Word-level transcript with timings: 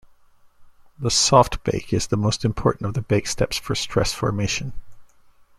The 0.97 1.11
soft 1.11 1.63
bake 1.63 1.93
is 1.93 2.07
the 2.07 2.17
most 2.17 2.43
important 2.43 2.87
of 2.87 2.95
the 2.95 3.03
bake 3.03 3.27
steps 3.27 3.57
for 3.57 3.75
stress 3.75 4.11
formation. 4.11 4.73